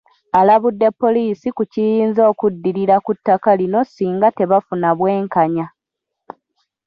Alabudde 0.39 0.87
poliisi 1.01 1.47
ku 1.57 1.63
kiyinza 1.73 2.21
okuddirira 2.31 2.95
ku 3.05 3.11
ttaka 3.17 3.49
lino 3.59 3.79
singa 3.93 4.27
tebafuna 4.37 4.89
bwenkanya 4.97 5.65